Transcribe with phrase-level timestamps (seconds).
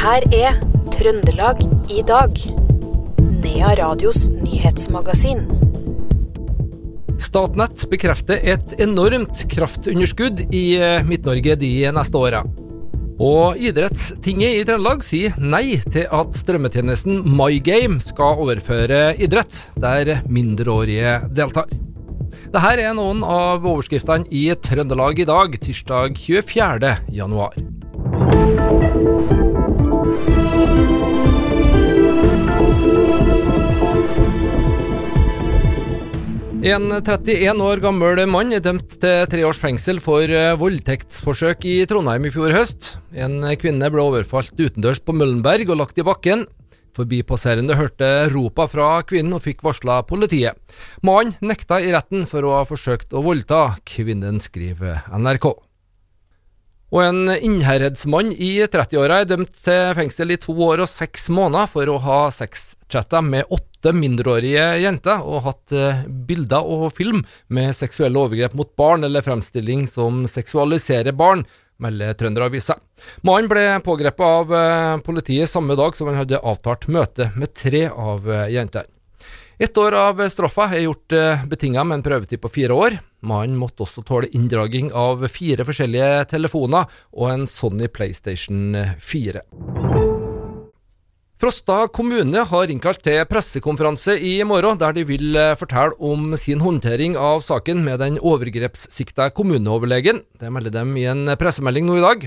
[0.00, 0.54] Her er
[0.94, 1.58] Trøndelag
[1.92, 2.38] i dag.
[3.20, 5.42] Nea Radios nyhetsmagasin.
[7.20, 12.40] Statnett bekrefter et enormt kraftunderskudd i eh, Midt-Norge de neste åra.
[13.20, 21.18] Og Idrettstinget i Trøndelag sier nei til at strømmetjenesten MyGame skal overføre idrett, der mindreårige
[21.28, 21.68] deltar.
[22.48, 26.96] Dette er noen av overskriftene i Trøndelag i dag, tirsdag 24.
[27.20, 27.60] januar.
[36.60, 41.78] En 31 år gammel mann er dømt til tre års fengsel for eh, voldtektsforsøk i
[41.88, 42.98] Trondheim i fjor høst.
[43.16, 46.44] En kvinne ble overfalt utendørs på Møllenberg og lagt i bakken.
[46.92, 50.60] Forbipasserende hørte ropa fra kvinnen og fikk varsla politiet.
[51.06, 53.78] Mannen nekta i retten for å ha forsøkt å voldta.
[53.88, 55.54] Kvinnen skriver NRK.
[56.90, 61.70] Og en Innherredsmann i 30-åra er dømt til fengsel i to år og seks måneder
[61.70, 67.22] for å ha sexchatta med åtte mindreårige jenter og hatt eh, bilder og film
[67.54, 71.44] med seksuelle overgrep mot barn eller fremstilling som seksualiserer barn,
[71.80, 72.74] melder Trønderavisa.
[73.24, 77.86] Mannen ble pågrepet av eh, politiet samme dag som han hadde avtalt møte med tre
[77.86, 78.90] av eh, jentene.
[79.60, 81.12] Ett år av straffa er gjort
[81.44, 82.94] betinga med en prøvetid på fire år.
[83.20, 89.44] Mannen måtte også tåle inndraging av fire forskjellige telefoner og en Sony PlayStation 4.
[91.40, 96.60] Frosta kommune har innkalt til pressekonferanse i morgen, der de vil eh, fortelle om sin
[96.60, 100.20] håndtering av saken med den overgrepssikta kommuneoverlegen.
[100.36, 102.26] Det melder dem i en pressemelding nå i dag.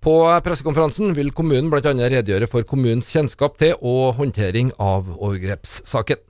[0.00, 1.92] På pressekonferansen vil kommunen bl.a.
[1.92, 6.24] redegjøre for kommunens kjennskap til og håndtering av overgrepssaken.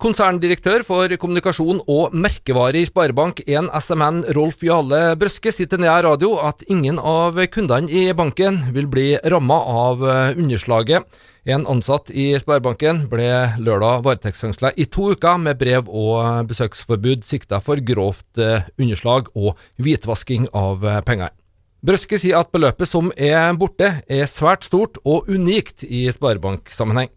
[0.00, 6.38] Konserndirektør for kommunikasjon og merkevare i Sparebank1 SMN, Rolf Jale Brøske, sier til Nea Radio
[6.40, 11.04] at ingen av kundene i banken vil bli ramma av eh, underslaget.
[11.48, 13.28] En ansatt i Sparebanken ble
[13.60, 19.60] lørdag varetektsfengsla i to uker med brev og besøksforbud sikta for grovt eh, underslag og
[19.80, 21.32] hvitvasking av eh, penger.
[21.80, 27.08] Brøske sier at beløpet som er borte, er svært stort og unikt i sparebanksammenheng.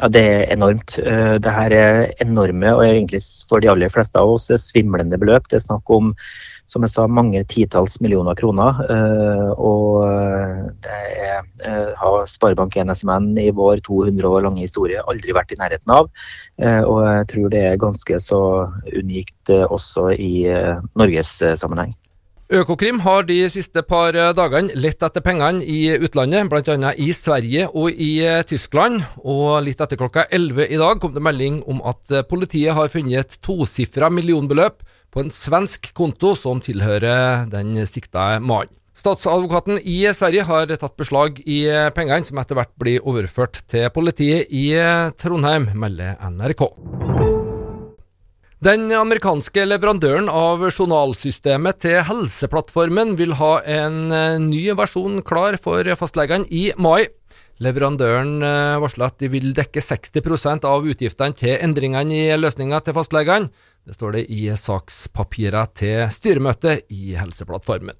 [0.00, 0.96] Ja, Det er enormt.
[0.98, 5.18] Eh, det her er enorme og egentlig for de aller fleste av oss er svimlende
[5.20, 5.50] beløp.
[5.50, 6.14] Det er snakk om
[6.70, 8.78] som jeg sa, mange titalls millioner kroner.
[8.94, 11.44] Eh, og eh, det er,
[12.00, 16.08] har Sparebank1 SMN i vår 200 år lange historie aldri vært i nærheten av.
[16.88, 18.42] Og jeg tror det er ganske så
[18.94, 20.46] unikt også i
[20.96, 21.92] Norges sammenheng.
[22.50, 26.90] Økokrim har de siste par dagene lett etter pengene i utlandet, bl.a.
[26.98, 29.04] i Sverige og i Tyskland.
[29.22, 33.22] Og litt etter klokka 11 i dag kom det melding om at politiet har funnet
[33.22, 34.82] et tosifra millionbeløp
[35.14, 38.74] på en svensk konto som tilhører den sikta mannen.
[38.98, 41.62] Statsadvokaten i Sverige har tatt beslag i
[41.94, 44.74] pengene, som etter hvert blir overført til politiet i
[45.22, 46.66] Trondheim, melder NRK.
[48.60, 55.88] Den amerikanske leverandøren av journalsystemet til Helseplattformen vil ha en eh, ny versjon klar for
[55.96, 57.06] fastlegene i mai.
[57.64, 62.98] Leverandøren eh, varsler at de vil dekke 60% av utgiftene til endringene i løsninga til
[63.00, 63.48] fastlegene.
[63.80, 67.96] Det står det i sakspapirer til styremøtet i Helseplattformen.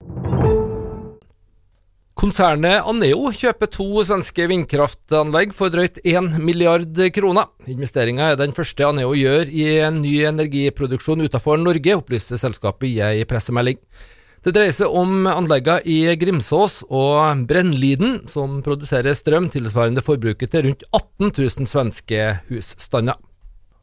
[2.21, 7.47] Konsernet Aneo kjøper to svenske vindkraftanlegg for drøyt 1 milliard kroner.
[7.65, 12.99] Investeringa er den første Aneo gjør i en ny energiproduksjon utenfor Norge, opplyser selskapet i
[13.07, 13.81] ei pressemelding.
[14.45, 20.69] Det dreier seg om anleggene i Grimsås og Brennliden, som produserer strøm tilsvarende forbruket til
[20.69, 23.17] rundt 18 000 svenske husstander.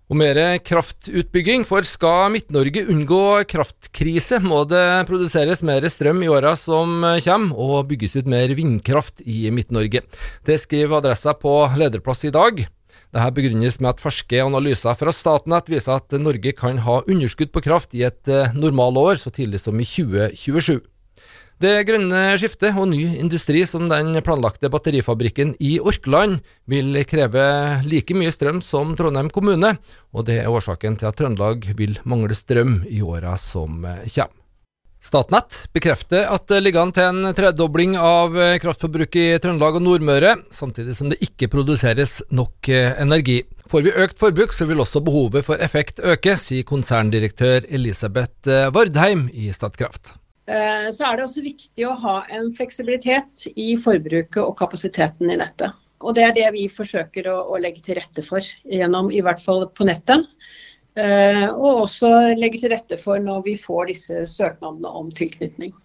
[0.07, 6.53] Og mer kraftutbygging, for skal Midt-Norge unngå kraftkrise, må det produseres mer strøm i åra
[6.55, 10.05] som kommer, og bygges ut mer vindkraft i Midt-Norge.
[10.47, 12.63] Det skriver Adressa på lederplass i dag.
[13.11, 17.63] Dette begrunnes med at ferske analyser fra Statnett viser at Norge kan ha underskudd på
[17.67, 20.79] kraft i et eh, normalår så tidlig som i 2027.
[21.57, 27.45] Det grønne skiftet og ny industri som den planlagte batterifabrikken i Orkland vil kreve
[27.81, 29.71] like mye strøm som Trondheim kommune,
[30.13, 34.35] og det er årsaken til at Trøndelag vil mangle strøm i åra som kommer.
[35.07, 40.35] Statnett bekrefter at det ligger an til en tredobling av kraftforbruket i Trøndelag og Nordmøre,
[40.53, 43.39] samtidig som det ikke produseres nok energi.
[43.69, 49.29] Får vi økt forbruk, så vil også behovet for effekt øke, sier konserndirektør Elisabeth Vardheim
[49.33, 50.17] i Statkraft.
[50.47, 55.39] Eh, så er det også viktig å ha en fleksibilitet i forbruket og kapasiteten i
[55.41, 55.75] nettet.
[55.99, 59.41] Og Det er det vi forsøker å, å legge til rette for, gjennom i hvert
[59.43, 60.23] fall på nettet.
[60.97, 65.75] Eh, og også legge til rette for når vi får disse søknadene om tilknytning.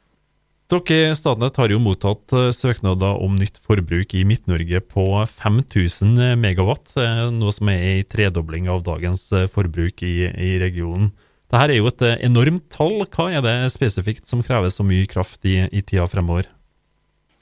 [0.72, 6.38] Dere i Statnett har jo mottatt eh, søknader om nytt forbruk i Midt-Norge på 5000
[6.40, 6.94] megawatt,
[7.34, 11.10] noe som er en tredobling av dagens forbruk i, i regionen.
[11.52, 13.02] Dette er jo et enormt tall.
[13.12, 16.48] Hva er det spesifikt som krever så mye kraft i, i tida fremover?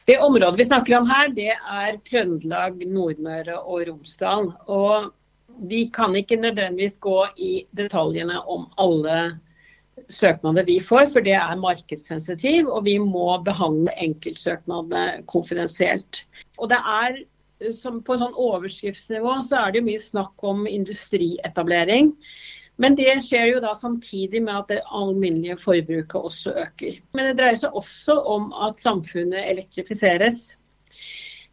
[0.09, 4.51] Det området vi snakker om her, det er Trøndelag, Nordmøre og Romsdal.
[4.67, 5.13] Og
[5.71, 9.39] vi kan ikke nødvendigvis gå i detaljene om alle
[10.11, 16.25] søknader vi får, for det er markedssensitiv, og vi må behandle enkeltsøknadene konfidensielt.
[16.59, 17.23] Og det er,
[17.77, 22.17] som På sånn overskriftsnivå så er det mye snakk om industrietablering.
[22.81, 26.97] Men det skjer jo da samtidig med at det alminnelige forbruket også øker.
[27.13, 30.47] Men det dreier seg også om at samfunnet elektrifiseres.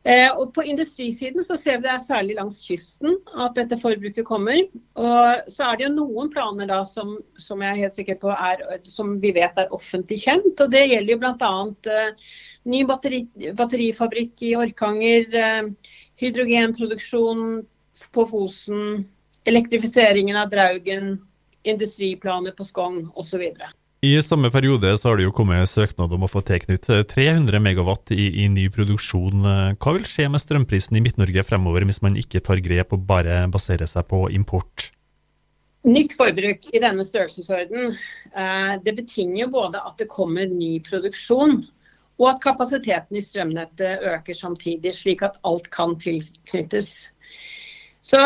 [0.08, 4.24] Eh, og På industrisiden så ser vi det er særlig langs kysten at dette forbruket
[4.26, 4.62] kommer.
[4.96, 8.32] Og Så er det jo noen planer da som, som jeg er helt sikker på
[8.32, 10.54] er, som vi vet er offentlig kjent.
[10.64, 11.52] og Det gjelder jo bl.a.
[11.92, 12.32] Eh,
[12.72, 13.26] ny batteri,
[13.58, 15.92] batterifabrikk i Orkanger, eh,
[16.24, 17.44] hydrogenproduksjon
[18.16, 19.04] på Fosen,
[19.48, 21.18] elektrifiseringen av Draugen,
[21.68, 23.44] industriplaner på Skogn osv.
[24.06, 28.12] I samme periode så har det jo kommet søknad om å få tilknytt 300 megawatt
[28.14, 29.48] i, i, ny produksjon.
[29.82, 33.40] Hva vil skje med strømprisen i Midt-Norge fremover hvis man ikke tar grep og bare
[33.50, 34.92] baserer seg på import?
[35.88, 41.62] Nytt forbruk i denne størrelsesorden eh, det betinger både at det kommer ny produksjon,
[42.18, 47.08] og at kapasiteten i strømnettet øker samtidig, slik at alt kan tilknyttes.
[48.06, 48.20] Så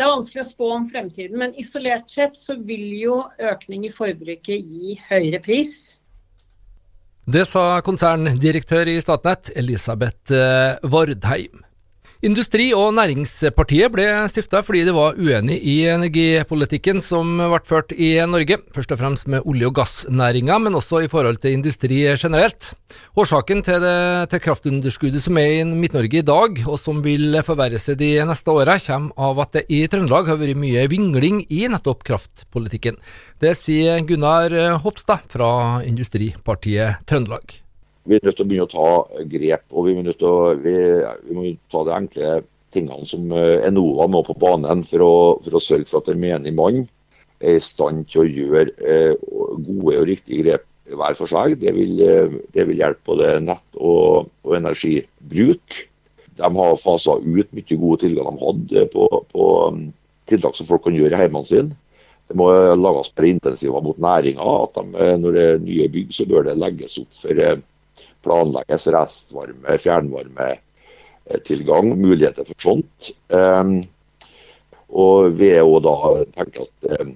[0.00, 3.92] det er vanskelig å spå om fremtiden, men isolert sett så vil jo økning i
[3.92, 5.74] forbruket gi høyere pris.
[7.28, 10.88] Det sa konserndirektør i Statnett, Elisabeth Vordheim.
[10.94, 11.66] Vardheim.
[12.20, 18.10] Industri- og Næringspartiet ble stifta fordi det var uenig i energipolitikken som ble ført i
[18.28, 22.74] Norge, først og fremst med olje- og gassnæringa, men også i forhold til industri generelt.
[23.16, 27.80] Årsaken til, det, til kraftunderskuddet som er i Midt-Norge i dag, og som vil forverre
[27.80, 31.64] seg de neste åra, kommer av at det i Trøndelag har vært mye vingling i
[31.72, 33.00] nettopp kraftpolitikken.
[33.40, 34.52] Det sier Gunnar
[34.84, 37.62] Hopstad fra Industripartiet Trøndelag
[38.10, 39.66] vi er nødt til å begynne å ta grep.
[39.70, 40.78] og Vi, å, vi,
[41.28, 42.32] vi må ta de enkle
[42.74, 45.12] tingene som eh, Enova må på banen for å,
[45.44, 46.82] for å sørge for at en menig mann
[47.40, 49.14] er i stand til å gjøre eh,
[49.66, 51.58] gode og riktige grep hver for seg.
[51.62, 55.80] Det vil, eh, det vil hjelpe både nett og, og, energibruk.
[56.40, 59.86] De har fasa ut mye gode tilgang de hadde på, på um,
[60.30, 61.76] tiltak som folk kan gjøre i hjemmene sine.
[62.30, 62.46] Det må
[62.78, 64.46] lages mer intensiver mot næringa.
[64.62, 67.42] at de, eh, Når det er nye bygg, så bør det legges opp for
[68.24, 73.12] planlegges restvarme, fjernvarmetilgang, muligheter for sånt.
[73.28, 73.84] Um,
[74.90, 75.94] og vi er jo da
[76.34, 77.14] tenker at um,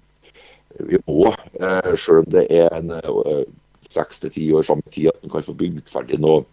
[0.88, 3.42] vi må, uh, selv om det er en uh,
[3.90, 6.44] seks til ti år i tid at man kan få bygd ferdig noe,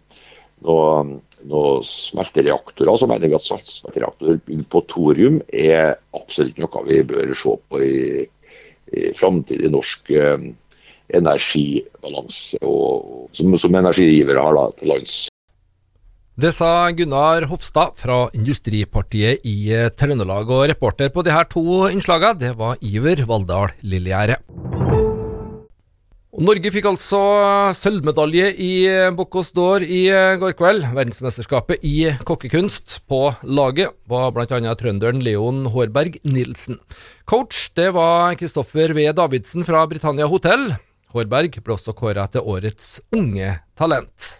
[0.66, 1.18] noe,
[1.50, 7.34] noe smeltereaktorer, så mener vi at smeltereaktorer bygd på thorium er absolutt noe vi bør
[7.34, 8.26] se på i,
[8.92, 10.52] i framtidig norsk um,
[11.16, 15.20] energibalanse og, som, som energigivere har da, til lands.
[16.42, 21.90] Det sa Gunnar Hofstad fra Industripartiet i eh, Trøndelag, og reporter på de her to
[21.92, 24.40] innslagene, det var Iver Valldal Lillegjerde.
[26.40, 27.18] Norge fikk altså
[27.76, 28.70] sølvmedalje i
[29.12, 30.86] Bocuse d'Or i eh, går kveld.
[30.96, 33.02] Verdensmesterskapet i kokkekunst.
[33.04, 34.72] På laget var bl.a.
[34.80, 36.80] trønderen Leon Hårberg Nilsen.
[37.28, 39.04] Coach det var Kristoffer V.
[39.12, 40.70] Davidsen fra Britannia Hotell.
[41.12, 44.32] Hårberg ble også kåra til årets unge talent.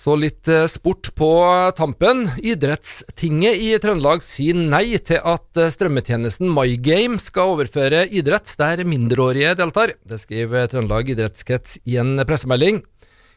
[0.00, 1.28] Så litt eh, sport på
[1.76, 2.22] tampen.
[2.40, 9.52] Idrettstinget i Trøndelag sier nei til at eh, strømmetjenesten MyGame skal overføre idrett der mindreårige
[9.60, 9.92] deltar.
[10.08, 12.80] Det skriver Trøndelag idrettskrets i en pressemelding.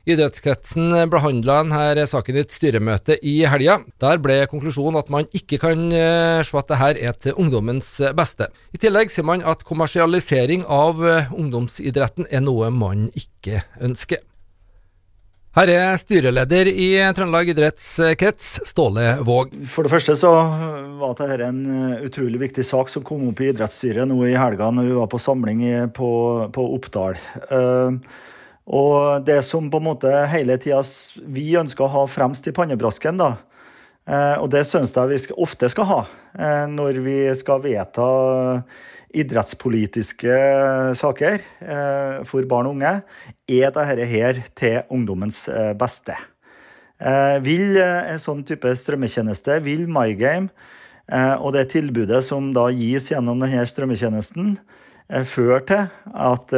[0.04, 3.78] Idrettskretsen behandla denne saken i et styremøte i helga.
[4.04, 8.50] Der ble konklusjonen at man ikke kan eh, se at dette er til ungdommens beste.
[8.76, 14.20] I tillegg sier man at kommersialisering av eh, ungdomsidretten er noe man ikke ønsker.
[15.56, 19.56] Her er styreleder i Trøndelag idrettskrets, Ståle Våg.
[19.72, 20.34] For det første så
[21.00, 24.68] var dette en eh, utrolig viktig sak som kom opp i idrettsstyret nå i helga
[24.68, 25.64] når vi var på samling
[25.96, 26.12] på,
[26.52, 27.24] på Oppdal.
[27.48, 28.20] Uh,
[28.64, 30.82] og det som på en måte hele tida
[31.28, 33.36] vi ønsker å ha fremst i pannebrasken, da,
[34.08, 36.02] eh, og det syns jeg vi ofte skal ha
[36.40, 38.08] eh, når vi skal vedta
[39.14, 40.38] idrettspolitiske
[40.98, 42.94] saker eh, for barn og unge,
[43.52, 45.46] er dette her til ungdommens
[45.78, 46.16] beste.
[47.44, 50.48] Vil en sånn type strømmetjeneste, vil MyGame
[51.44, 54.54] og det tilbudet som da gis gjennom denne strømmetjenesten,
[55.28, 56.56] føre til at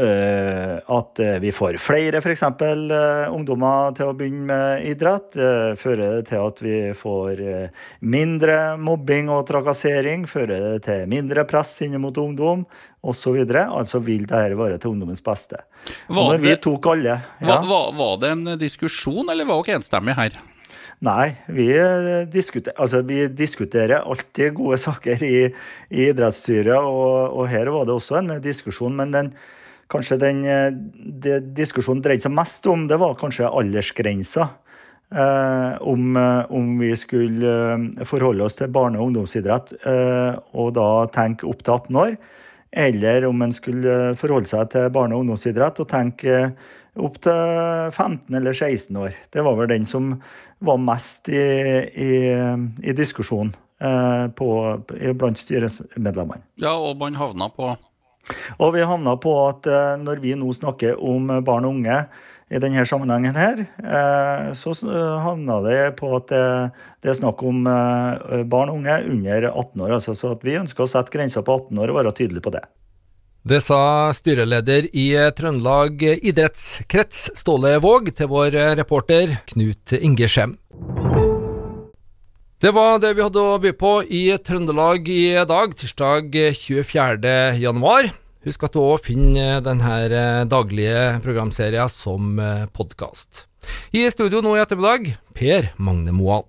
[0.00, 2.42] at uh, vi får flere f.eks.
[2.42, 5.38] Uh, ungdommer til å begynne med idrett.
[5.80, 7.42] Fører det til at vi får
[8.00, 10.28] mindre mobbing og trakassering.
[10.30, 12.66] Fører det til mindre press inn mot ungdom
[13.00, 13.40] osv.
[13.50, 15.62] Altså vil dette være til ungdommens beste.
[16.08, 17.44] Var det, vi tok alle ja.
[17.46, 20.40] var, var, var, det en diskusjon, eller var dere enstemmige her?
[21.00, 21.70] Nei, vi
[22.28, 25.38] diskuterer, altså, vi diskuterer alltid gode saker i,
[25.88, 28.98] i idrettsstyret, og, og, her var det også en diskusjon.
[28.98, 29.32] men den
[29.90, 30.70] kanskje den eh,
[31.24, 34.48] det diskusjonen dreide seg mest om, det var kanskje aldersgrensa.
[35.10, 40.74] Eh, om, eh, om, vi skulle eh, forholde oss til barne- og ungdomsidrett eh, og
[40.76, 42.14] da tenke opp til 18 år.
[42.70, 46.52] Eller om en skulle forholde seg til barne- og ungdomsidrett og tenke
[46.94, 49.18] opp til 15 eller 16 år.
[49.34, 50.14] Det var vel den som
[50.62, 51.42] var mest i,
[51.90, 52.14] i,
[52.86, 56.44] i diskusjonen eh, blant styremedlemmene.
[56.62, 57.72] Ja, og man havna på
[58.58, 62.02] og vi havna på at eh, når vi nå snakker om barn og unge
[62.50, 64.74] i denne sammenhengen her, eh, så
[65.22, 69.96] havna det på at det, er snakk om eh, barn og unge under 18 år.
[70.00, 72.66] Altså, så vi ønsker å sette grensa på 18 år og være tydelige på det.
[73.40, 80.58] Det sa styreleder i Trøndelag idrettskrets, Ståle Våg, til vår reporter Knut Inge Skjem.
[82.60, 88.19] Det var det vi hadde å by på i Trøndelag i dag, tirsdag 24.
[88.40, 93.44] Husk at du òg finner denne eh, daglige programserien som eh, podkast.
[93.92, 96.46] I studio nå i ettermiddag, Per Magne Moan.